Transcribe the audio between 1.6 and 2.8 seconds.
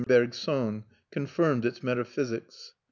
its metaphysics.